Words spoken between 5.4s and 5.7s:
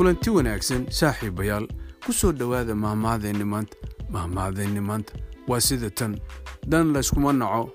Waa